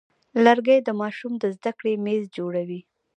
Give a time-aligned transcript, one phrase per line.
[0.45, 2.81] لرګی د ماشوم د زده کړې میز جوړوي.